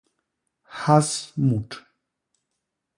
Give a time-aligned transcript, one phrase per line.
[0.79, 1.71] Hyas mut.